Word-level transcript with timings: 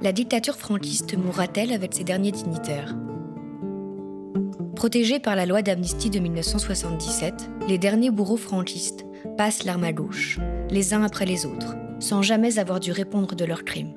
la 0.00 0.12
dictature 0.12 0.54
franquiste 0.54 1.16
mourra-t-elle 1.16 1.72
avec 1.72 1.94
ses 1.94 2.04
derniers 2.04 2.30
dignitaires? 2.30 2.94
Protégés 4.76 5.18
par 5.18 5.34
la 5.34 5.44
loi 5.44 5.62
d'amnistie 5.62 6.10
de 6.10 6.20
1977, 6.20 7.50
les 7.66 7.78
derniers 7.78 8.10
bourreaux 8.10 8.36
franquistes 8.36 9.04
passent 9.36 9.64
l'arme 9.64 9.82
à 9.82 9.92
gauche, 9.92 10.38
les 10.70 10.94
uns 10.94 11.02
après 11.02 11.26
les 11.26 11.46
autres, 11.46 11.74
sans 11.98 12.22
jamais 12.22 12.60
avoir 12.60 12.78
dû 12.78 12.92
répondre 12.92 13.34
de 13.34 13.44
leurs 13.44 13.64
crimes. 13.64 13.94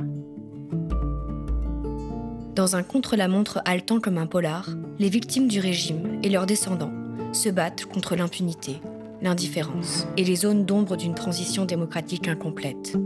Dans 2.56 2.76
un 2.76 2.84
contre-la-montre 2.84 3.62
haletant 3.66 4.00
comme 4.00 4.18
un 4.18 4.26
polar, 4.26 4.70
les 4.98 5.10
victimes 5.10 5.48
du 5.48 5.60
régime 5.60 6.20
et 6.24 6.30
leurs 6.30 6.48
descendants 6.48 6.94
se 7.32 7.50
battent 7.50 7.86
contre 7.86 8.16
l'impunité, 8.16 8.82
l'indifférence 9.22 10.08
et 10.18 10.24
les 10.24 10.36
zones 10.36 10.66
d'ombre 10.66 10.98
d'une 10.98 11.16
transition 11.16 11.66
démocratique 11.66 12.28
incomplète. 12.28 12.98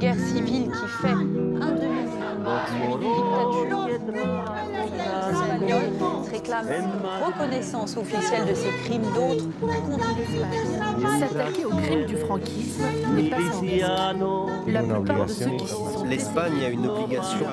Guerre 0.00 0.16
civile 0.18 0.70
qui 0.70 0.88
fait 1.02 1.12
un 1.12 1.72
demi-siècle 1.76 2.40
de 2.92 3.06
dictature. 3.20 3.88
Espagnols 5.30 5.92
réclament 6.32 6.68
une 6.68 7.26
reconnaissance 7.26 7.96
officielle 7.98 8.46
de 8.48 8.54
ces 8.54 8.70
crimes 8.84 9.04
d'autres 9.14 9.44
contre 9.60 10.08
l'Espagne. 10.16 11.20
S'attaquer 11.20 11.64
aux 11.66 11.76
crimes 11.76 12.06
du 12.06 12.16
franquisme 12.16 12.82
n'est 13.14 13.28
pas 13.28 13.36
sans 13.52 13.60
risque. 13.60 13.84
La 14.68 14.82
plupart 14.82 15.26
de 15.26 15.32
ceux 15.32 15.50
qui 15.50 15.66
s'y 15.66 15.74
sont 15.74 16.04
L'Espagne 16.06 16.64
a 16.64 16.68
une 16.70 16.86
obligation. 16.86 17.46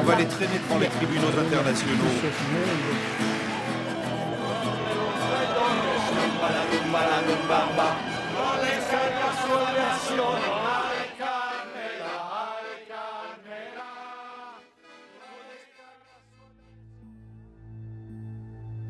On 0.00 0.04
va 0.04 0.14
les 0.16 0.26
traîner 0.26 0.58
devant 0.64 0.78
les 0.78 0.86
tribunaux 0.86 1.28
internationaux. 1.44 3.27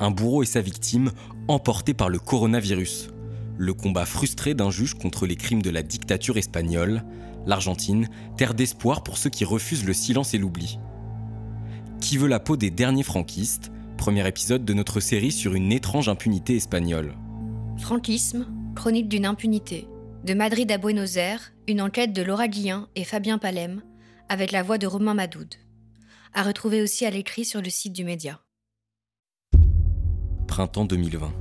Un 0.00 0.10
bourreau 0.10 0.42
et 0.42 0.46
sa 0.46 0.60
victime 0.60 1.10
emportés 1.48 1.94
par 1.94 2.08
le 2.08 2.18
coronavirus. 2.18 3.10
Le 3.56 3.74
combat 3.74 4.06
frustré 4.06 4.54
d'un 4.54 4.70
juge 4.70 4.94
contre 4.94 5.26
les 5.26 5.36
crimes 5.36 5.62
de 5.62 5.70
la 5.70 5.82
dictature 5.82 6.36
espagnole, 6.36 7.04
l'Argentine, 7.46 8.08
terre 8.36 8.54
d'espoir 8.54 9.02
pour 9.02 9.18
ceux 9.18 9.30
qui 9.30 9.44
refusent 9.44 9.84
le 9.84 9.94
silence 9.94 10.34
et 10.34 10.38
l'oubli. 10.38 10.78
Qui 12.00 12.16
veut 12.16 12.28
la 12.28 12.38
peau 12.38 12.56
des 12.56 12.70
derniers 12.70 13.02
franquistes? 13.02 13.72
Premier 13.96 14.26
épisode 14.28 14.64
de 14.64 14.74
notre 14.74 15.00
série 15.00 15.32
sur 15.32 15.54
une 15.54 15.72
étrange 15.72 16.08
impunité 16.08 16.54
espagnole. 16.54 17.16
Franquisme, 17.78 18.46
chronique 18.76 19.08
d'une 19.08 19.26
impunité. 19.26 19.88
De 20.24 20.34
Madrid 20.34 20.70
à 20.70 20.78
Buenos 20.78 21.16
Aires, 21.16 21.52
une 21.66 21.82
enquête 21.82 22.12
de 22.12 22.22
Laura 22.22 22.46
Guillain 22.46 22.88
et 22.94 23.02
Fabien 23.02 23.38
Palem, 23.38 23.82
avec 24.28 24.52
la 24.52 24.62
voix 24.62 24.78
de 24.78 24.86
Romain 24.86 25.14
Madoud. 25.14 25.54
À 26.34 26.44
retrouver 26.44 26.82
aussi 26.82 27.04
à 27.04 27.10
l'écrit 27.10 27.44
sur 27.44 27.60
le 27.60 27.70
site 27.70 27.92
du 27.92 28.04
média. 28.04 28.40
Printemps 30.58 30.86
2020. 30.86 31.32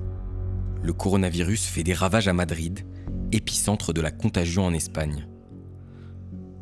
Le 0.84 0.94
coronavirus 0.94 1.66
fait 1.66 1.82
des 1.82 1.96
ravages 1.96 2.28
à 2.28 2.34
Madrid, 2.34 2.86
épicentre 3.32 3.92
de 3.92 4.00
la 4.00 4.12
contagion 4.12 4.64
en 4.64 4.76
Espagne. 4.76 5.28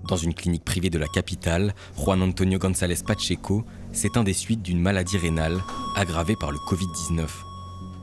Dans 0.08 0.16
une 0.16 0.34
clinique 0.34 0.64
privée 0.64 0.90
de 0.90 0.98
la 0.98 1.10
capitale, 1.10 1.76
Juan 1.98 2.22
Antonio 2.22 2.58
González 2.58 3.04
Pacheco 3.06 3.66
s'éteint 3.92 4.24
des 4.24 4.32
suites 4.32 4.62
d'une 4.62 4.80
maladie 4.80 5.18
rénale 5.18 5.62
aggravée 5.98 6.38
par 6.40 6.50
le 6.50 6.58
Covid-19. 6.60 7.28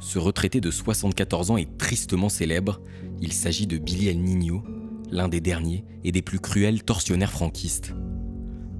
Ce 0.03 0.19
retraité 0.19 0.61
de 0.61 0.71
74 0.71 1.51
ans 1.51 1.57
est 1.57 1.79
tristement 1.79 2.29
célèbre. 2.29 2.83
Il 3.23 3.33
s'agit 3.33 3.67
de 3.67 3.79
Billy 3.79 4.09
El 4.09 4.21
Niño, 4.21 4.63
l'un 5.11 5.29
des 5.29 5.41
derniers 5.41 5.87
et 6.05 6.13
des 6.13 6.21
plus 6.21 6.41
cruels 6.41 6.83
tortionnaires 6.83 7.33
franquistes. 7.33 7.95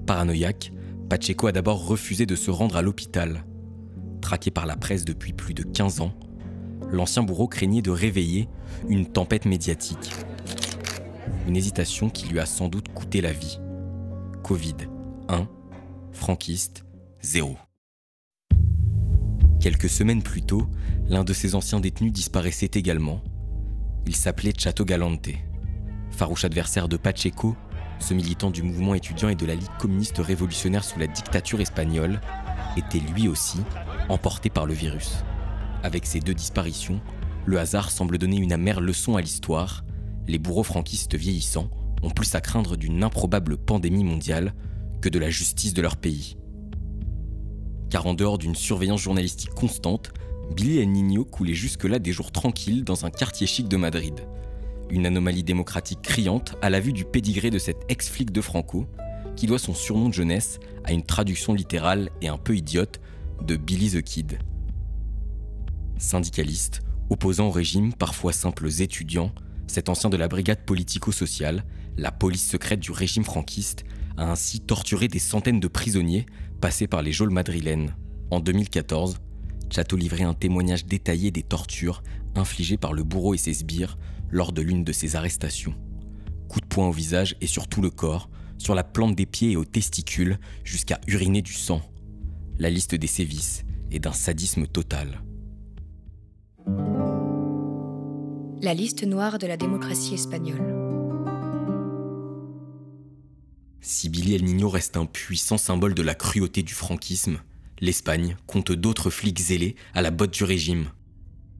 Paranoïaque, 0.05 0.71
Pacheco 1.09 1.47
a 1.47 1.51
d'abord 1.51 1.87
refusé 1.87 2.27
de 2.27 2.35
se 2.35 2.51
rendre 2.51 2.77
à 2.77 2.83
l'hôpital. 2.83 3.43
Traqué 4.23 4.51
par 4.51 4.65
la 4.65 4.77
presse 4.77 5.03
depuis 5.03 5.33
plus 5.33 5.53
de 5.53 5.63
15 5.63 5.99
ans, 5.99 6.13
l'ancien 6.89 7.23
bourreau 7.23 7.49
craignait 7.49 7.81
de 7.81 7.91
réveiller 7.91 8.47
une 8.87 9.05
tempête 9.05 9.45
médiatique. 9.45 10.13
Une 11.45 11.57
hésitation 11.57 12.09
qui 12.09 12.29
lui 12.29 12.39
a 12.39 12.45
sans 12.45 12.69
doute 12.69 12.87
coûté 12.93 13.19
la 13.19 13.33
vie. 13.33 13.59
Covid 14.41 14.77
1, 15.27 15.45
franquiste 16.13 16.85
0. 17.21 17.57
Quelques 19.59 19.89
semaines 19.89 20.23
plus 20.23 20.41
tôt, 20.41 20.67
l'un 21.09 21.25
de 21.25 21.33
ses 21.33 21.53
anciens 21.53 21.81
détenus 21.81 22.13
disparaissait 22.13 22.71
également. 22.75 23.21
Il 24.07 24.15
s'appelait 24.15 24.53
Chato 24.57 24.85
Galante. 24.85 25.31
Farouche 26.11 26.45
adversaire 26.45 26.87
de 26.87 26.95
Pacheco, 26.95 27.57
ce 27.99 28.13
militant 28.13 28.51
du 28.51 28.63
mouvement 28.63 28.95
étudiant 28.95 29.27
et 29.27 29.35
de 29.35 29.45
la 29.45 29.55
Ligue 29.55 29.77
communiste 29.79 30.19
révolutionnaire 30.19 30.85
sous 30.85 30.97
la 30.99 31.07
dictature 31.07 31.59
espagnole, 31.59 32.21
était 32.77 32.99
lui 32.99 33.27
aussi 33.27 33.59
emporté 34.09 34.49
par 34.49 34.65
le 34.65 34.73
virus. 34.73 35.23
Avec 35.83 36.05
ces 36.05 36.19
deux 36.19 36.33
disparitions, 36.33 37.01
le 37.45 37.59
hasard 37.59 37.91
semble 37.91 38.17
donner 38.17 38.37
une 38.37 38.53
amère 38.53 38.79
leçon 38.79 39.15
à 39.15 39.21
l'histoire. 39.21 39.83
Les 40.27 40.39
bourreaux 40.39 40.63
franquistes 40.63 41.15
vieillissants 41.15 41.69
ont 42.01 42.09
plus 42.09 42.35
à 42.35 42.41
craindre 42.41 42.77
d'une 42.77 43.03
improbable 43.03 43.57
pandémie 43.57 44.03
mondiale 44.03 44.53
que 45.01 45.09
de 45.09 45.19
la 45.19 45.29
justice 45.29 45.73
de 45.73 45.81
leur 45.81 45.97
pays. 45.97 46.37
Car 47.89 48.07
en 48.07 48.13
dehors 48.13 48.37
d'une 48.37 48.55
surveillance 48.55 49.01
journalistique 49.01 49.53
constante, 49.53 50.13
Billy 50.55 50.79
El 50.79 50.91
Niño 50.91 51.25
coulait 51.25 51.53
jusque-là 51.53 51.99
des 51.99 52.11
jours 52.11 52.31
tranquilles 52.31 52.83
dans 52.83 53.05
un 53.05 53.09
quartier 53.09 53.47
chic 53.47 53.67
de 53.67 53.77
Madrid. 53.77 54.21
Une 54.89 55.05
anomalie 55.05 55.43
démocratique 55.43 56.01
criante 56.01 56.55
à 56.61 56.69
la 56.69 56.79
vue 56.79 56.93
du 56.93 57.05
pédigré 57.05 57.49
de 57.49 57.59
cet 57.59 57.77
ex-flic 57.89 58.31
de 58.31 58.41
Franco, 58.41 58.87
qui 59.35 59.47
doit 59.47 59.59
son 59.59 59.73
surnom 59.73 60.09
de 60.09 60.13
jeunesse 60.13 60.59
à 60.83 60.93
une 60.93 61.03
traduction 61.03 61.53
littérale 61.53 62.09
et 62.21 62.27
un 62.27 62.37
peu 62.37 62.55
idiote 62.55 62.99
de 63.41 63.55
Billy 63.55 63.91
the 63.91 64.01
Kid. 64.01 64.39
Syndicaliste, 65.97 66.81
opposant 67.09 67.47
au 67.47 67.51
régime, 67.51 67.93
parfois 67.93 68.33
simples 68.33 68.69
étudiants, 68.81 69.31
cet 69.67 69.89
ancien 69.89 70.09
de 70.09 70.17
la 70.17 70.27
brigade 70.27 70.65
politico-sociale, 70.65 71.63
la 71.97 72.11
police 72.11 72.47
secrète 72.47 72.79
du 72.79 72.91
régime 72.91 73.23
franquiste, 73.23 73.85
a 74.17 74.31
ainsi 74.31 74.59
torturé 74.59 75.07
des 75.07 75.19
centaines 75.19 75.59
de 75.59 75.67
prisonniers 75.67 76.25
passés 76.61 76.87
par 76.87 77.01
les 77.01 77.11
geôles 77.11 77.31
madrilènes. 77.31 77.95
En 78.31 78.39
2014, 78.39 79.17
Chateau 79.69 79.95
livrait 79.95 80.23
un 80.23 80.35
témoignage 80.35 80.85
détaillé 80.85 81.31
des 81.31 81.41
tortures 81.41 82.03
infligées 82.35 82.77
par 82.77 82.93
le 82.93 83.03
bourreau 83.03 83.33
et 83.33 83.39
ses 83.39 83.53
sbires 83.53 83.97
lors 84.29 84.51
de 84.51 84.61
l'une 84.61 84.83
de 84.83 84.91
ses 84.91 85.15
arrestations. 85.15 85.73
Coups 86.47 86.61
de 86.61 86.67
poing 86.67 86.87
au 86.87 86.91
visage 86.91 87.35
et 87.41 87.47
sur 87.47 87.67
tout 87.67 87.81
le 87.81 87.89
corps, 87.89 88.29
sur 88.63 88.75
la 88.75 88.85
plante 88.85 89.15
des 89.15 89.25
pieds 89.25 89.51
et 89.51 89.57
aux 89.57 89.65
testicules, 89.65 90.39
jusqu'à 90.63 91.01
uriner 91.07 91.41
du 91.41 91.51
sang. 91.51 91.81
La 92.57 92.69
liste 92.69 92.95
des 92.95 93.07
sévices 93.07 93.65
est 93.91 93.99
d'un 93.99 94.13
sadisme 94.13 94.67
total. 94.67 95.21
La 98.61 98.73
liste 98.73 99.03
noire 99.03 99.37
de 99.37 99.47
la 99.47 99.57
démocratie 99.57 100.13
espagnole. 100.13 100.63
Si 103.81 104.07
Billy 104.07 104.35
El 104.35 104.45
Niño 104.45 104.69
reste 104.69 104.95
un 104.95 105.05
puissant 105.05 105.57
symbole 105.57 105.93
de 105.93 106.01
la 106.01 106.15
cruauté 106.15 106.63
du 106.63 106.73
franquisme, 106.73 107.39
l'Espagne 107.81 108.37
compte 108.47 108.71
d'autres 108.71 109.09
flics 109.09 109.41
zélés 109.41 109.75
à 109.93 110.01
la 110.01 110.09
botte 110.09 110.33
du 110.33 110.45
régime. 110.45 110.85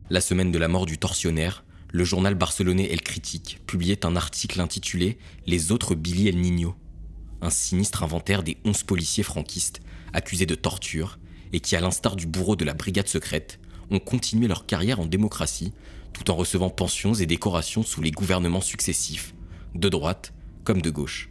La 0.10 0.22
semaine 0.22 0.54
de 0.54 0.58
la 0.58 0.70
mort 0.70 0.86
du 0.86 0.98
tortionnaire, 0.98 1.66
le 1.92 2.06
journal 2.06 2.36
barcelonais 2.36 2.90
El 2.90 3.02
Critique 3.02 3.60
publiait 3.68 4.06
un 4.06 4.16
article 4.16 4.62
intitulé 4.62 5.18
Les 5.46 5.74
autres 5.74 5.96
Billy 5.96 6.30
El 6.30 6.40
Niño, 6.40 6.76
un 7.44 7.50
sinistre 7.50 8.04
inventaire 8.04 8.42
des 8.42 8.58
11 8.66 8.84
policiers 8.84 9.24
franquistes 9.24 9.82
accusés 10.14 10.46
de 10.46 10.56
torture 10.56 11.20
et 11.52 11.60
qui, 11.60 11.76
à 11.76 11.82
l'instar 11.82 12.16
du 12.16 12.26
bourreau 12.26 12.56
de 12.56 12.66
la 12.66 12.74
brigade 12.74 13.08
secrète, 13.08 13.60
ont 13.92 14.00
continué 14.00 14.48
leur 14.48 14.66
carrière 14.66 15.00
en 15.00 15.06
démocratie 15.06 15.74
tout 16.14 16.32
en 16.32 16.36
recevant 16.36 16.70
pensions 16.70 17.14
et 17.14 17.26
décorations 17.26 17.84
sous 17.84 18.02
les 18.02 18.12
gouvernements 18.12 18.62
successifs, 18.62 19.34
de 19.76 19.90
droite 19.90 20.34
comme 20.64 20.82
de 20.82 20.90
gauche. 20.90 21.30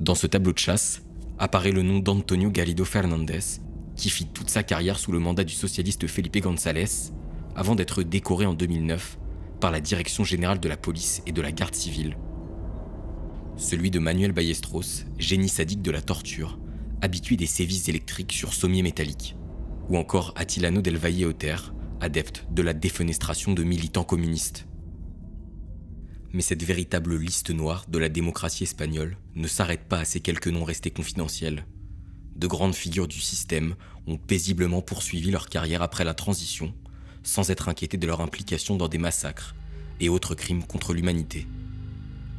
Dans 0.00 0.14
ce 0.14 0.26
tableau 0.26 0.52
de 0.52 0.58
chasse 0.58 1.02
apparaît 1.38 1.72
le 1.72 1.82
nom 1.82 2.00
d'Antonio 2.00 2.50
Garrido 2.50 2.84
Fernandez, 2.84 3.60
qui 3.96 4.10
fit 4.10 4.26
toute 4.26 4.50
sa 4.50 4.62
carrière 4.62 4.98
sous 4.98 5.12
le 5.12 5.18
mandat 5.18 5.44
du 5.44 5.54
socialiste 5.54 6.06
Felipe 6.06 6.38
González, 6.38 7.12
avant 7.54 7.74
d'être 7.74 8.02
décoré 8.02 8.46
en 8.46 8.54
2009 8.54 9.18
par 9.60 9.70
la 9.70 9.80
Direction 9.80 10.24
générale 10.24 10.60
de 10.60 10.68
la 10.68 10.76
police 10.76 11.22
et 11.26 11.32
de 11.32 11.42
la 11.42 11.52
garde 11.52 11.74
civile. 11.74 12.16
Celui 13.60 13.90
de 13.90 13.98
Manuel 13.98 14.32
Ballestros, 14.32 15.04
génie 15.18 15.50
sadique 15.50 15.82
de 15.82 15.90
la 15.90 16.00
torture, 16.00 16.58
habitué 17.02 17.36
des 17.36 17.44
sévices 17.44 17.90
électriques 17.90 18.32
sur 18.32 18.54
sommiers 18.54 18.82
métalliques. 18.82 19.36
Ou 19.90 19.98
encore 19.98 20.32
Attilano 20.34 20.80
del 20.80 20.96
Valle 20.96 21.26
Oter, 21.26 21.56
adepte 22.00 22.46
de 22.50 22.62
la 22.62 22.72
défenestration 22.72 23.52
de 23.52 23.62
militants 23.62 24.02
communistes. 24.02 24.66
Mais 26.32 26.40
cette 26.40 26.62
véritable 26.62 27.18
liste 27.18 27.50
noire 27.50 27.84
de 27.86 27.98
la 27.98 28.08
démocratie 28.08 28.64
espagnole 28.64 29.18
ne 29.34 29.46
s'arrête 29.46 29.86
pas 29.86 29.98
à 29.98 30.04
ces 30.06 30.20
quelques 30.20 30.48
noms 30.48 30.64
restés 30.64 30.90
confidentiels. 30.90 31.66
De 32.36 32.46
grandes 32.46 32.74
figures 32.74 33.08
du 33.08 33.20
système 33.20 33.74
ont 34.06 34.16
paisiblement 34.16 34.80
poursuivi 34.80 35.30
leur 35.30 35.50
carrière 35.50 35.82
après 35.82 36.04
la 36.04 36.14
transition, 36.14 36.72
sans 37.22 37.50
être 37.50 37.68
inquiétés 37.68 37.98
de 37.98 38.06
leur 38.06 38.22
implication 38.22 38.76
dans 38.76 38.88
des 38.88 38.96
massacres 38.96 39.54
et 40.00 40.08
autres 40.08 40.34
crimes 40.34 40.64
contre 40.64 40.94
l'humanité. 40.94 41.46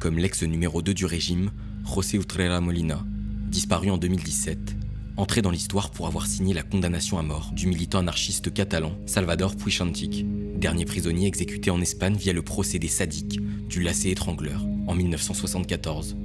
Comme 0.02 0.18
l'ex 0.18 0.42
numéro 0.42 0.82
2 0.82 0.94
du 0.94 1.06
régime, 1.06 1.52
José 1.84 2.18
Utrera 2.18 2.60
Molina, 2.60 3.04
disparu 3.46 3.88
en 3.88 3.98
2017, 3.98 4.74
entré 5.16 5.42
dans 5.42 5.52
l'histoire 5.52 5.92
pour 5.92 6.08
avoir 6.08 6.26
signé 6.26 6.54
la 6.54 6.64
condamnation 6.64 7.20
à 7.20 7.22
mort 7.22 7.52
du 7.54 7.68
militant 7.68 8.00
anarchiste 8.00 8.52
catalan 8.52 8.98
Salvador 9.06 9.54
Puichantic, 9.54 10.26
dernier 10.58 10.86
prisonnier 10.86 11.28
exécuté 11.28 11.70
en 11.70 11.80
Espagne 11.80 12.16
via 12.16 12.32
le 12.32 12.42
procédé 12.42 12.88
sadique 12.88 13.38
du 13.68 13.80
lacet 13.80 14.10
étrangleur 14.10 14.66
en 14.88 14.96
1974, 14.96 16.16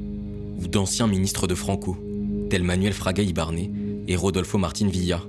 ou 0.60 0.68
d'anciens 0.68 1.06
ministres 1.06 1.46
de 1.46 1.54
Franco, 1.54 2.04
tels 2.50 2.64
Manuel 2.64 2.94
Fraga 2.94 3.22
Ibarné 3.22 3.72
et 4.08 4.16
Rodolfo 4.16 4.58
Martin 4.58 4.88
Villa. 4.88 5.22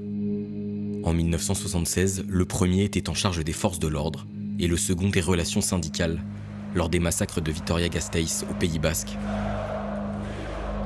En 1.05 1.13
1976, 1.13 2.25
le 2.27 2.45
premier 2.47 2.85
était 2.85 3.11
en 3.11 3.15
charge 3.15 3.45
des 3.45 3.53
forces 3.53 3.79
de 3.79 3.89
l'ordre 3.89 4.27
et 4.59 4.69
le 4.69 4.79
second 4.79 5.11
des 5.11 5.21
relations 5.21 5.61
syndicales, 5.61 6.25
lors 6.75 6.89
des 6.89 6.99
massacres 6.99 7.41
de 7.41 7.51
Vitoria-Gasteiz 7.51 8.45
au 8.51 8.55
Pays 8.55 8.79
Basque. 8.79 9.17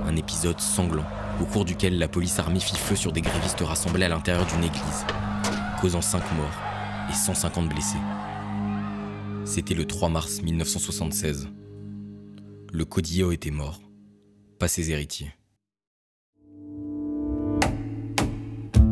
Un 0.07 0.17
épisode 0.17 0.61
sanglant 0.61 1.07
au 1.41 1.45
cours 1.45 1.65
duquel 1.65 1.99
la 1.99 2.09
police 2.09 2.39
armée 2.39 2.61
fit 2.61 2.77
feu 2.77 2.97
sur 2.97 3.13
des 3.13 3.21
grévistes 3.21 3.61
rassemblés 3.61 4.05
à 4.05 4.09
l'intérieur 4.09 4.47
d'une 4.47 4.65
église, 4.65 5.07
causant 5.81 6.01
5 6.01 6.19
morts 6.35 6.59
et 7.11 7.15
150 7.15 7.69
blessés. 7.69 7.99
C'était 9.45 9.75
le 9.75 9.85
3 9.85 10.09
mars 10.09 10.43
1976. 10.43 11.49
Le 12.73 12.85
Codillo 12.85 13.33
était 13.33 13.51
mort, 13.51 13.81
pas 14.59 14.69
ses 14.69 14.91
héritiers. 14.91 15.33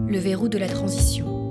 Le 0.09 0.19
verrou 0.19 0.49
de 0.49 0.59
la 0.59 0.69
transition. 0.69 1.49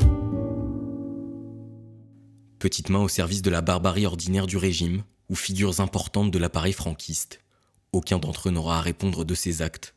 Petite 2.59 2.89
main 2.89 2.99
au 2.99 3.07
service 3.07 3.41
de 3.41 3.49
la 3.49 3.61
barbarie 3.61 4.05
ordinaire 4.05 4.45
du 4.45 4.57
régime, 4.57 5.03
ou 5.29 5.35
figures 5.35 5.79
importantes 5.79 6.31
de 6.31 6.39
l'appareil 6.39 6.73
franquiste. 6.73 7.39
Aucun 7.91 8.19
d'entre 8.19 8.49
eux 8.49 8.51
n'aura 8.51 8.77
à 8.77 8.81
répondre 8.81 9.25
de 9.25 9.35
ses 9.35 9.61
actes, 9.61 9.95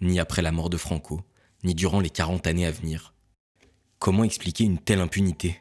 ni 0.00 0.20
après 0.20 0.42
la 0.42 0.52
mort 0.52 0.70
de 0.70 0.76
Franco, 0.76 1.20
ni 1.62 1.74
durant 1.74 2.00
les 2.00 2.10
40 2.10 2.46
années 2.46 2.66
à 2.66 2.70
venir. 2.70 3.14
Comment 3.98 4.24
expliquer 4.24 4.64
une 4.64 4.78
telle 4.78 5.00
impunité? 5.00 5.60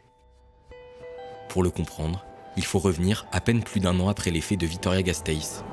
Pour 1.50 1.64
le 1.64 1.70
comprendre, 1.70 2.26
il 2.58 2.66
faut 2.66 2.80
revenir 2.80 3.26
à 3.32 3.40
peine 3.40 3.64
plus 3.64 3.80
d'un 3.80 4.00
an 4.00 4.10
après 4.10 4.32
les 4.32 4.42
faits 4.42 4.60
de 4.60 4.66
Vitoria-Gasteiz. 4.66 5.64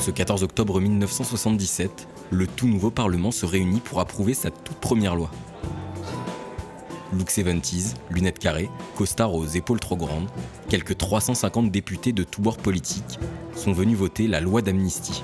Ce 0.00 0.10
14 0.10 0.42
octobre 0.42 0.80
1977, 0.80 2.08
le 2.30 2.46
tout 2.46 2.66
nouveau 2.66 2.90
Parlement 2.90 3.30
se 3.30 3.46
réunit 3.46 3.80
pour 3.80 4.00
approuver 4.00 4.34
sa 4.34 4.50
toute 4.50 4.78
première 4.78 5.14
loi. 5.14 5.30
Look 7.12 7.28
70s, 7.28 7.94
lunettes 8.10 8.38
carrées, 8.38 8.70
costard 8.96 9.34
aux 9.34 9.46
épaules 9.46 9.80
trop 9.80 9.96
grandes, 9.96 10.28
quelques 10.68 10.96
350 10.96 11.70
députés 11.70 12.12
de 12.12 12.24
tous 12.24 12.40
bords 12.40 12.56
politiques 12.56 13.18
sont 13.54 13.72
venus 13.72 13.98
voter 13.98 14.26
la 14.26 14.40
loi 14.40 14.62
d'amnistie, 14.62 15.22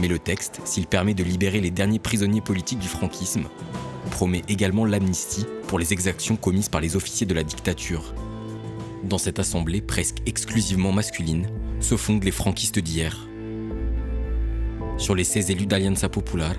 mais 0.00 0.08
le 0.08 0.18
texte, 0.18 0.60
s'il 0.64 0.86
permet 0.86 1.12
de 1.12 1.24
libérer 1.24 1.60
les 1.60 1.70
derniers 1.70 1.98
prisonniers 1.98 2.40
politiques 2.40 2.78
du 2.78 2.88
franquisme, 2.88 3.44
promet 4.10 4.42
également 4.48 4.84
l'amnistie 4.84 5.44
pour 5.66 5.78
les 5.78 5.92
exactions 5.92 6.36
commises 6.36 6.68
par 6.68 6.80
les 6.80 6.96
officiers 6.96 7.26
de 7.26 7.34
la 7.34 7.42
dictature. 7.42 8.14
Dans 9.04 9.18
cette 9.18 9.38
assemblée 9.38 9.80
presque 9.80 10.18
exclusivement 10.26 10.92
masculine 10.92 11.48
se 11.80 11.96
fondent 11.96 12.24
les 12.24 12.30
franquistes 12.30 12.78
d'hier. 12.78 13.28
Sur 14.96 15.14
les 15.14 15.24
16 15.24 15.50
élus 15.50 15.66
d'Alianza 15.66 16.08
Popular, 16.08 16.54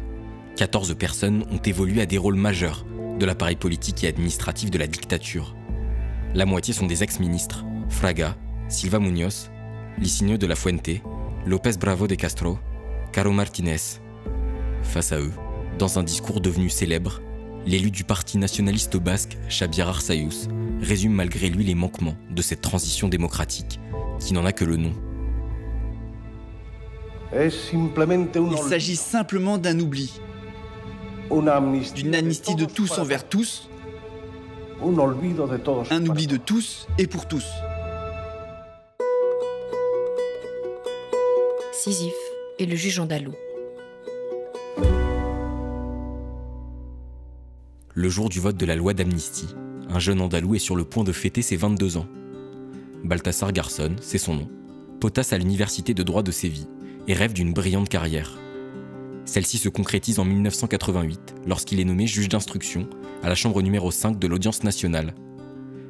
14 0.57 0.95
personnes 0.95 1.45
ont 1.51 1.61
évolué 1.61 2.01
à 2.01 2.05
des 2.05 2.17
rôles 2.17 2.35
majeurs 2.35 2.85
de 3.21 3.25
l'appareil 3.27 3.55
politique 3.55 4.03
et 4.03 4.07
administratif 4.07 4.71
de 4.71 4.79
la 4.79 4.87
dictature. 4.87 5.55
La 6.33 6.47
moitié 6.47 6.73
sont 6.73 6.87
des 6.87 7.03
ex-ministres, 7.03 7.63
Fraga, 7.87 8.35
Silva 8.67 8.97
Muñoz, 8.97 9.51
Licinio 9.99 10.37
de 10.39 10.47
la 10.47 10.55
Fuente, 10.55 11.03
López 11.45 11.73
Bravo 11.79 12.07
de 12.07 12.15
Castro, 12.15 12.57
Caro 13.13 13.31
Martinez. 13.31 13.99
Face 14.81 15.11
à 15.11 15.19
eux, 15.19 15.31
dans 15.77 15.99
un 15.99 16.03
discours 16.03 16.41
devenu 16.41 16.71
célèbre, 16.71 17.21
l'élu 17.67 17.91
du 17.91 18.03
parti 18.03 18.39
nationaliste 18.39 18.97
basque, 18.97 19.37
Xabier 19.49 19.83
Arsayus, 19.83 20.47
résume 20.81 21.13
malgré 21.13 21.49
lui 21.49 21.63
les 21.63 21.75
manquements 21.75 22.17
de 22.31 22.41
cette 22.41 22.61
transition 22.61 23.07
démocratique, 23.07 23.79
qui 24.19 24.33
n'en 24.33 24.45
a 24.45 24.51
que 24.51 24.65
le 24.65 24.77
nom. 24.77 24.93
Il 27.35 28.57
s'agit 28.67 28.95
simplement 28.95 29.59
d'un 29.59 29.79
oubli, 29.79 30.11
d'une 31.95 32.15
amnistie 32.15 32.55
de 32.55 32.65
tous 32.65 32.99
envers 32.99 33.27
tous, 33.27 33.69
un 34.81 36.05
oubli 36.05 36.27
de 36.27 36.37
tous 36.37 36.87
et 36.97 37.07
pour 37.07 37.27
tous. 37.27 37.45
Sisyphe 41.71 42.13
et 42.59 42.65
le 42.65 42.75
juge 42.75 42.99
andalou. 42.99 43.33
Le 47.93 48.09
jour 48.09 48.29
du 48.29 48.39
vote 48.39 48.57
de 48.57 48.65
la 48.65 48.75
loi 48.75 48.93
d'amnistie, 48.93 49.55
un 49.89 49.99
jeune 49.99 50.21
andalou 50.21 50.55
est 50.55 50.59
sur 50.59 50.75
le 50.75 50.83
point 50.83 51.03
de 51.03 51.11
fêter 51.11 51.41
ses 51.41 51.55
22 51.55 51.97
ans. 51.97 52.07
Balthasar 53.03 53.51
Garçon, 53.53 53.95
c'est 54.01 54.17
son 54.17 54.35
nom, 54.35 54.49
potasse 54.99 55.33
à 55.33 55.37
l'université 55.37 55.93
de 55.93 56.03
droit 56.03 56.23
de 56.23 56.31
Séville 56.31 56.67
et 57.07 57.13
rêve 57.13 57.33
d'une 57.33 57.53
brillante 57.53 57.89
carrière. 57.89 58.37
Celle-ci 59.31 59.57
se 59.59 59.69
concrétise 59.69 60.19
en 60.19 60.25
1988 60.25 61.35
lorsqu'il 61.47 61.79
est 61.79 61.85
nommé 61.85 62.05
juge 62.05 62.27
d'instruction 62.27 62.89
à 63.23 63.29
la 63.29 63.35
chambre 63.35 63.61
numéro 63.61 63.89
5 63.89 64.19
de 64.19 64.27
l'audience 64.27 64.65
nationale. 64.65 65.15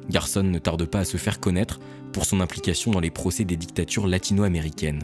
Garçon 0.08 0.44
ne 0.44 0.60
tarde 0.60 0.84
pas 0.84 1.00
à 1.00 1.04
se 1.04 1.16
faire 1.16 1.40
connaître 1.40 1.80
pour 2.12 2.24
son 2.24 2.38
implication 2.38 2.92
dans 2.92 3.00
les 3.00 3.10
procès 3.10 3.42
des 3.42 3.56
dictatures 3.56 4.06
latino-américaines, 4.06 5.02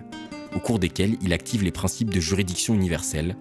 au 0.55 0.61
cours 0.61 0.79
desquels 0.79 1.17
il 1.21 1.33
active 1.33 1.65
les 1.65 1.73
principes 1.73 2.15
de 2.15 2.21
juridiction 2.21 2.75
universelle, 2.75 3.37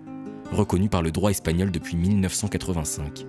reconnus 0.52 0.90
par 0.90 1.04
le 1.04 1.12
droit 1.12 1.30
espagnol 1.30 1.70
depuis 1.70 1.96
1985. 1.96 3.28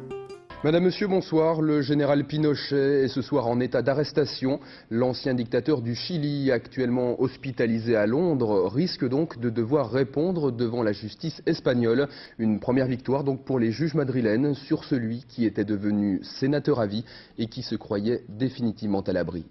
Madame, 0.65 0.87
Monsieur, 0.87 1.07
bonsoir. 1.07 1.61
Le 1.61 1.83
général 1.83 2.27
Pinochet 2.27 3.05
est 3.05 3.09
ce 3.09 3.23
soir 3.23 3.47
en 3.47 3.61
état 3.61 3.81
d'arrestation. 3.81 4.59
L'ancien 4.91 5.35
dictateur 5.35 5.83
du 5.83 5.95
Chili, 5.95 6.51
actuellement 6.51 7.21
hospitalisé 7.23 7.95
à 7.95 8.07
Londres, 8.07 8.69
risque 8.69 9.09
donc 9.09 9.39
de 9.39 9.51
devoir 9.51 9.89
répondre 9.93 10.51
devant 10.51 10.83
la 10.83 10.91
justice 10.91 11.43
espagnole. 11.47 12.09
Une 12.39 12.59
première 12.59 12.89
victoire 12.89 13.23
donc 13.23 13.45
pour 13.45 13.61
les 13.61 13.71
juges 13.71 13.95
madrilènes 13.95 14.55
sur 14.55 14.83
celui 14.83 15.25
qui 15.29 15.47
était 15.47 15.65
devenu 15.65 16.19
sénateur 16.25 16.81
à 16.81 16.89
vie 16.89 17.05
et 17.39 17.47
qui 17.47 17.63
se 17.63 17.77
croyait 17.77 18.25
définitivement 18.29 19.03
à 19.03 19.13
l'abri. 19.13 19.47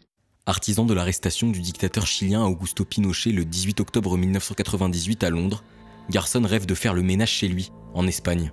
Artisan 0.45 0.83
de 0.83 0.93
l'arrestation 0.93 1.47
du 1.47 1.61
dictateur 1.61 2.05
chilien 2.05 2.43
Augusto 2.43 2.83
Pinochet 2.83 3.31
le 3.31 3.45
18 3.45 3.79
octobre 3.79 4.17
1998 4.17 5.23
à 5.23 5.29
Londres, 5.29 5.63
Garçon 6.09 6.41
rêve 6.41 6.65
de 6.65 6.75
faire 6.75 6.93
le 6.93 7.01
ménage 7.01 7.31
chez 7.31 7.47
lui, 7.47 7.71
en 7.93 8.05
Espagne. 8.07 8.51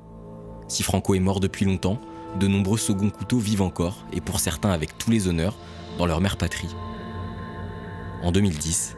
Si 0.68 0.84
Franco 0.84 1.16
est 1.16 1.20
mort 1.20 1.40
depuis 1.40 1.64
longtemps, 1.64 2.00
de 2.38 2.48
nombreux 2.48 2.78
seconds 2.78 3.10
couteaux 3.10 3.38
vivent 3.38 3.62
encore, 3.62 4.04
et 4.12 4.20
pour 4.20 4.40
certains 4.40 4.70
avec 4.70 4.98
tous 4.98 5.10
les 5.10 5.28
honneurs, 5.28 5.56
dans 5.98 6.06
leur 6.06 6.20
mère 6.20 6.36
patrie. 6.36 6.74
En 8.22 8.32
2010, 8.32 8.96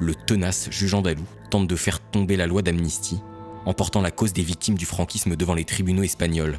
le 0.00 0.14
tenace 0.14 0.68
juge 0.70 0.94
andalou 0.94 1.24
tente 1.50 1.68
de 1.68 1.76
faire 1.76 2.00
tomber 2.00 2.36
la 2.36 2.46
loi 2.46 2.62
d'amnistie 2.62 3.20
en 3.66 3.74
portant 3.74 4.00
la 4.00 4.10
cause 4.10 4.32
des 4.32 4.42
victimes 4.42 4.76
du 4.76 4.86
franquisme 4.86 5.36
devant 5.36 5.54
les 5.54 5.64
tribunaux 5.64 6.02
espagnols. 6.02 6.58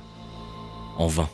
En 0.97 1.07
vain. 1.07 1.29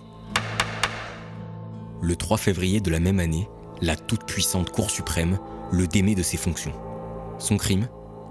Le 2.01 2.15
3 2.15 2.37
février 2.37 2.79
de 2.79 2.89
la 2.89 2.99
même 2.99 3.19
année, 3.19 3.47
la 3.81 3.95
toute-puissante 3.95 4.71
Cour 4.71 4.89
suprême 4.89 5.37
le 5.71 5.85
démet 5.85 6.15
de 6.15 6.23
ses 6.23 6.37
fonctions. 6.37 6.73
Son 7.37 7.57
crime 7.57 7.87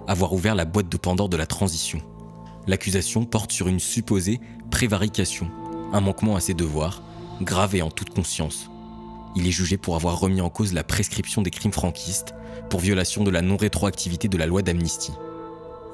Avoir 0.07 0.33
ouvert 0.33 0.55
la 0.55 0.65
boîte 0.65 0.89
de 0.89 0.97
Pandore 0.97 1.29
de 1.29 1.37
la 1.37 1.47
transition. 1.47 2.01
L'accusation 2.67 3.25
porte 3.25 3.53
sur 3.53 3.69
une 3.69 3.79
supposée 3.79 4.41
prévarication, 4.71 5.51
un 5.93 6.01
manquement 6.01 6.37
à 6.37 6.41
ses 6.41 6.55
devoirs, 6.55 7.03
grave 7.41 7.75
et 7.75 7.83
en 7.83 7.91
toute 7.91 8.11
conscience. 8.11 8.71
Il 9.37 9.47
est 9.47 9.53
jugé 9.53 9.77
pour 9.77 9.95
avoir 9.95 10.19
remis 10.19 10.41
en 10.41 10.51
cause 10.51 10.73
la 10.73 10.85
prescription 10.85 11.43
des 11.43 11.51
crimes 11.51 11.73
franquistes 11.73 12.35
pour 12.71 12.81
violation 12.81 13.25
de 13.25 13.31
la 13.31 13.43
non-rétroactivité 13.43 14.29
de 14.29 14.37
la 14.37 14.47
loi 14.47 14.63
d'amnistie. 14.63 15.13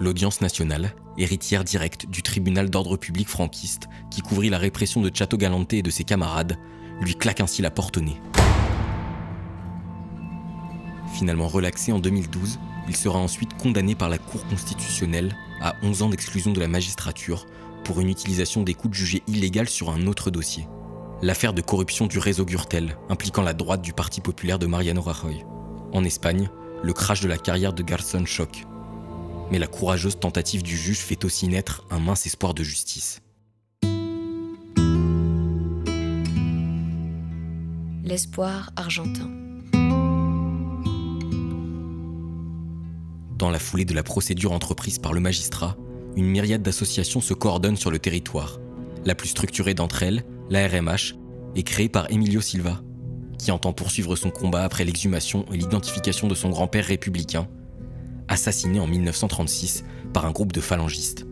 L'audience 0.00 0.40
nationale, 0.40 0.94
héritière 1.18 1.62
directe 1.62 2.06
du 2.06 2.22
tribunal 2.22 2.70
d'ordre 2.70 2.96
public 2.96 3.28
franquiste 3.28 3.88
qui 4.10 4.22
couvrit 4.22 4.50
la 4.50 4.58
répression 4.58 5.00
de 5.00 5.10
Chateau 5.14 5.36
Galante 5.36 5.72
et 5.72 5.82
de 5.82 5.90
ses 5.90 6.04
camarades, 6.04 6.58
lui 7.00 7.14
claque 7.14 7.40
ainsi 7.40 7.62
la 7.62 7.70
porte 7.70 7.98
au 7.98 8.00
nez. 8.00 8.20
Finalement 11.12 11.46
relaxé 11.46 11.92
en 11.92 12.00
2012, 12.00 12.58
il 12.88 12.96
sera 12.96 13.18
ensuite 13.18 13.56
condamné 13.56 13.94
par 13.94 14.08
la 14.08 14.18
Cour 14.18 14.44
constitutionnelle 14.48 15.36
à 15.60 15.74
11 15.82 16.02
ans 16.02 16.08
d'exclusion 16.08 16.52
de 16.52 16.60
la 16.60 16.68
magistrature 16.68 17.46
pour 17.84 18.00
une 18.00 18.08
utilisation 18.08 18.62
d'écoute 18.62 18.94
jugée 18.94 19.22
illégale 19.26 19.68
sur 19.68 19.90
un 19.90 20.06
autre 20.06 20.30
dossier. 20.30 20.66
L'affaire 21.22 21.52
de 21.52 21.62
corruption 21.62 22.06
du 22.06 22.18
réseau 22.18 22.44
Gürtel, 22.44 22.96
impliquant 23.08 23.42
la 23.42 23.54
droite 23.54 23.82
du 23.82 23.92
Parti 23.92 24.20
populaire 24.20 24.58
de 24.58 24.66
Mariano 24.66 25.02
Rajoy. 25.02 25.44
En 25.92 26.04
Espagne, 26.04 26.48
le 26.82 26.92
crash 26.92 27.20
de 27.20 27.28
la 27.28 27.38
carrière 27.38 27.72
de 27.72 27.82
Garçon 27.82 28.24
choque. 28.26 28.64
Mais 29.50 29.58
la 29.58 29.66
courageuse 29.66 30.18
tentative 30.18 30.62
du 30.62 30.76
juge 30.76 30.98
fait 30.98 31.24
aussi 31.24 31.46
naître 31.46 31.84
un 31.90 32.00
mince 32.00 32.26
espoir 32.26 32.54
de 32.54 32.62
justice. 32.62 33.20
l'espoir 38.04 38.70
argentin. 38.76 39.30
Dans 43.36 43.50
la 43.50 43.58
foulée 43.58 43.86
de 43.86 43.94
la 43.94 44.02
procédure 44.02 44.52
entreprise 44.52 44.98
par 44.98 45.14
le 45.14 45.20
magistrat, 45.20 45.76
une 46.16 46.26
myriade 46.26 46.62
d'associations 46.62 47.20
se 47.20 47.34
coordonnent 47.34 47.76
sur 47.76 47.90
le 47.90 47.98
territoire. 47.98 48.60
La 49.04 49.14
plus 49.14 49.28
structurée 49.28 49.74
d'entre 49.74 50.02
elles, 50.02 50.24
la 50.50 50.66
RMH, 50.66 51.14
est 51.56 51.62
créée 51.62 51.88
par 51.88 52.10
Emilio 52.10 52.40
Silva, 52.40 52.80
qui 53.38 53.50
entend 53.50 53.72
poursuivre 53.72 54.16
son 54.16 54.30
combat 54.30 54.64
après 54.64 54.84
l'exhumation 54.84 55.44
et 55.52 55.56
l'identification 55.56 56.28
de 56.28 56.34
son 56.34 56.50
grand-père 56.50 56.86
républicain, 56.86 57.48
assassiné 58.28 58.80
en 58.80 58.86
1936 58.86 59.84
par 60.12 60.24
un 60.26 60.30
groupe 60.30 60.52
de 60.52 60.60
phalangistes. 60.60 61.26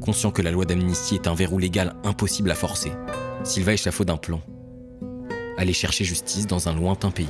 Conscient 0.00 0.30
que 0.30 0.42
la 0.42 0.50
loi 0.50 0.64
d'amnistie 0.64 1.16
est 1.16 1.26
un 1.26 1.34
verrou 1.34 1.58
légal 1.58 1.94
impossible 2.04 2.50
à 2.50 2.54
forcer, 2.54 2.92
Silva 3.44 3.72
échafaude 3.72 4.10
un 4.10 4.16
plan. 4.16 4.40
Aller 5.56 5.72
chercher 5.72 6.04
justice 6.04 6.46
dans 6.46 6.68
un 6.68 6.74
lointain 6.74 7.10
pays. 7.10 7.26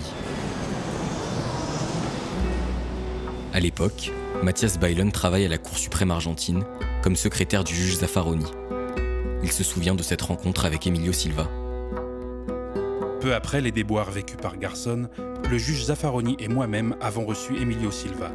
À 3.52 3.60
l'époque, 3.60 4.12
Mathias 4.42 4.78
Bailon 4.78 5.10
travaille 5.10 5.44
à 5.44 5.48
la 5.48 5.58
Cour 5.58 5.76
suprême 5.76 6.12
argentine 6.12 6.64
comme 7.02 7.16
secrétaire 7.16 7.64
du 7.64 7.74
juge 7.74 7.96
Zaffaroni. 7.96 8.46
Il 9.42 9.50
se 9.50 9.64
souvient 9.64 9.96
de 9.96 10.02
cette 10.02 10.22
rencontre 10.22 10.64
avec 10.64 10.86
Emilio 10.86 11.12
Silva. 11.12 11.48
Peu 13.20 13.34
après 13.34 13.60
les 13.60 13.72
déboires 13.72 14.12
vécus 14.12 14.36
par 14.40 14.56
Garçon, 14.56 15.08
le 15.50 15.58
juge 15.58 15.86
Zaffaroni 15.86 16.36
et 16.38 16.46
moi-même 16.46 16.94
avons 17.00 17.26
reçu 17.26 17.56
Emilio 17.56 17.90
Silva. 17.90 18.30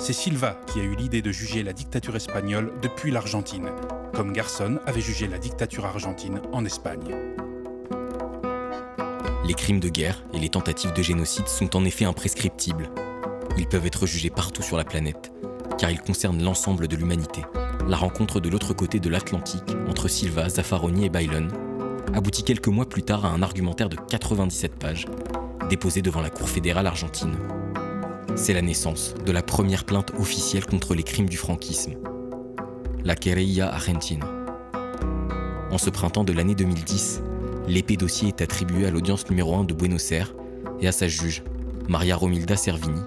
C'est 0.00 0.12
Silva 0.12 0.58
qui 0.66 0.80
a 0.80 0.82
eu 0.82 0.96
l'idée 0.96 1.22
de 1.22 1.30
juger 1.30 1.62
la 1.62 1.72
dictature 1.72 2.16
espagnole 2.16 2.72
depuis 2.82 3.12
l'Argentine, 3.12 3.70
comme 4.14 4.32
Garçon 4.32 4.80
avait 4.86 5.00
jugé 5.00 5.28
la 5.28 5.38
dictature 5.38 5.86
argentine 5.86 6.42
en 6.52 6.64
Espagne. 6.64 7.14
Les 9.44 9.54
crimes 9.54 9.80
de 9.80 9.88
guerre 9.88 10.24
et 10.34 10.38
les 10.38 10.48
tentatives 10.48 10.92
de 10.92 11.02
génocide 11.02 11.46
sont 11.46 11.76
en 11.76 11.84
effet 11.84 12.04
imprescriptibles. 12.04 12.90
Ils 13.58 13.66
peuvent 13.66 13.86
être 13.86 14.06
jugés 14.06 14.30
partout 14.30 14.62
sur 14.62 14.76
la 14.76 14.84
planète, 14.84 15.32
car 15.78 15.90
ils 15.90 16.00
concernent 16.00 16.42
l'ensemble 16.42 16.86
de 16.86 16.94
l'humanité. 16.94 17.42
La 17.88 17.96
rencontre 17.96 18.38
de 18.38 18.48
l'autre 18.48 18.72
côté 18.72 19.00
de 19.00 19.08
l'Atlantique 19.08 19.74
entre 19.88 20.06
Silva, 20.06 20.48
Zaffaroni 20.48 21.06
et 21.06 21.08
Bailon 21.08 21.48
aboutit 22.14 22.44
quelques 22.44 22.68
mois 22.68 22.88
plus 22.88 23.02
tard 23.02 23.24
à 23.24 23.30
un 23.30 23.42
argumentaire 23.42 23.88
de 23.88 23.96
97 23.96 24.76
pages, 24.76 25.06
déposé 25.68 26.02
devant 26.02 26.20
la 26.20 26.30
Cour 26.30 26.48
fédérale 26.48 26.86
argentine. 26.86 27.34
C'est 28.36 28.54
la 28.54 28.62
naissance 28.62 29.14
de 29.26 29.32
la 29.32 29.42
première 29.42 29.84
plainte 29.84 30.12
officielle 30.18 30.64
contre 30.64 30.94
les 30.94 31.02
crimes 31.02 31.28
du 31.28 31.36
franquisme, 31.36 31.94
la 33.04 33.16
Querella 33.16 33.74
Argentina. 33.74 34.26
En 35.72 35.78
ce 35.78 35.90
printemps 35.90 36.24
de 36.24 36.32
l'année 36.32 36.54
2010, 36.54 37.22
l'épée 37.66 37.96
dossier 37.96 38.28
est 38.28 38.40
attribué 38.40 38.86
à 38.86 38.90
l'audience 38.90 39.28
numéro 39.28 39.56
1 39.56 39.64
de 39.64 39.74
Buenos 39.74 40.12
Aires 40.12 40.32
et 40.80 40.86
à 40.86 40.92
sa 40.92 41.08
juge, 41.08 41.42
Maria 41.88 42.16
Romilda 42.16 42.56
Servini, 42.56 43.00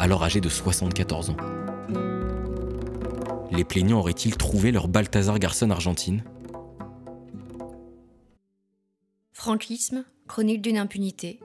alors 0.00 0.24
âgée 0.24 0.40
de 0.40 0.48
74 0.48 1.30
ans. 1.30 1.36
Les 3.52 3.64
plaignants 3.64 3.98
auraient-ils 3.98 4.36
trouvé 4.36 4.72
leur 4.72 4.88
Balthazar 4.88 5.38
Garçon 5.38 5.70
argentine? 5.70 6.24
Franquisme, 9.32 10.04
chronique 10.26 10.62
d'une 10.62 10.78
impunité. 10.78 11.40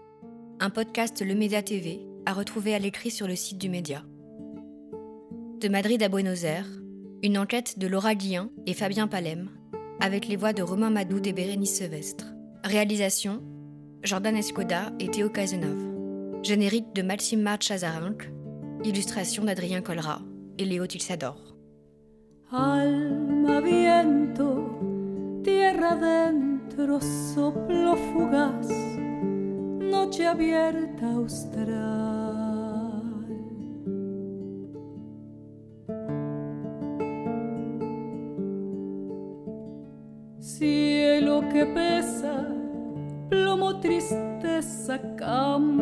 Un 0.62 0.70
podcast 0.70 1.22
Le 1.22 1.36
Média 1.36 1.62
TV 1.62 2.00
à 2.26 2.34
retrouver 2.34 2.74
à 2.74 2.80
l'écrit 2.80 3.12
sur 3.12 3.28
le 3.28 3.36
site 3.36 3.58
du 3.58 3.70
Média. 3.70 4.04
De 5.60 5.68
Madrid 5.68 6.02
à 6.02 6.08
Buenos 6.08 6.44
Aires, 6.44 6.70
une 7.24 7.38
enquête 7.38 7.78
de 7.78 7.88
Laura 7.88 8.16
Guillain 8.16 8.50
et 8.66 8.74
Fabien 8.74 9.08
Palem, 9.08 9.50
avec 10.00 10.28
les 10.28 10.38
voix 10.38 10.54
de 10.54 10.64
Romain 10.64 10.90
Madoud 10.90 11.28
et 11.28 11.34
Bérénice 11.34 11.76
Sevestre. 11.78 12.28
Réalisation 12.64 13.44
Jordan 14.04 14.38
Escoda 14.38 14.94
et 15.00 15.10
Théo 15.10 15.30
Cazenove. 15.30 16.42
Générique 16.44 16.94
de 16.96 17.02
Maxime 17.02 17.42
March 17.42 17.66
Chazarinck. 17.66 18.30
Illustration 18.86 19.46
d'Adrien 19.46 19.82
Colra 19.82 20.22
et 20.60 20.64
Léo 20.64 20.86
Tilsador. 20.86 21.36
Alma 22.52 23.60
viento, 23.60 25.42
tierra 25.44 25.96
dentro, 25.96 27.00
soplo 27.00 27.96
fugaz, 27.96 28.70
noche 29.80 30.28
abierta 30.28 31.08
austral. 31.16 31.76
Cielo 40.40 41.42
que 41.52 41.66
pesa, 41.66 42.46
plomo 43.30 43.80
tristeza, 43.80 45.00
campo 45.18 45.75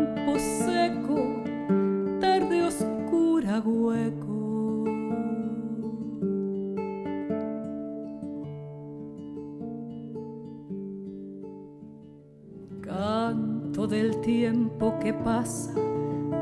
Canto 12.82 13.86
del 13.86 14.22
tiempo 14.22 14.98
que 15.00 15.14
pasa, 15.14 15.72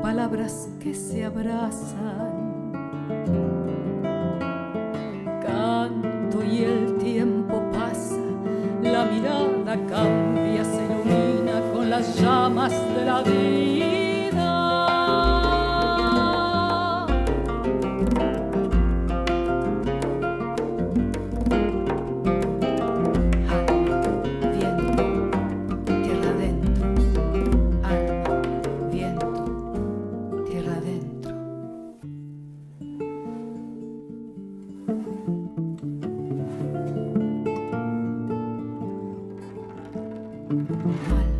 palabras 0.00 0.70
que 0.80 0.94
se 0.94 1.26
abrazan. 1.26 2.72
Canto 5.46 6.42
y 6.42 6.64
el 6.64 6.96
tiempo 6.96 7.62
pasa, 7.72 8.16
la 8.82 9.04
mirada 9.04 9.76
cambia, 9.86 10.64
se 10.64 10.82
ilumina 10.86 11.60
con 11.74 11.90
las 11.90 12.18
llamas 12.18 12.72
de 12.96 13.04
la 13.04 13.22
vida. 13.22 14.01
Noche 40.52 41.31